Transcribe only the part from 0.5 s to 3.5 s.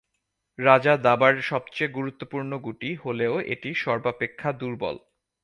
রাজা দাবার সবচেয়ে গুরুত্বপূর্ণ গুটি হলেও